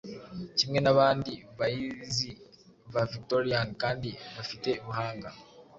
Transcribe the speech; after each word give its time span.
Kimwe 0.57 0.79
nabandi 0.83 1.33
baizi 1.59 2.29
ba 2.93 3.01
Victorian-kandi 3.13 4.09
bafite 4.35 4.69
buhanga 4.85 5.29